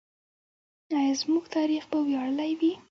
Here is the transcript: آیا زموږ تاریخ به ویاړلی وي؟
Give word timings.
آیا 0.97 1.13
زموږ 1.21 1.45
تاریخ 1.55 1.83
به 1.89 1.97
ویاړلی 2.07 2.51
وي؟ 2.59 2.71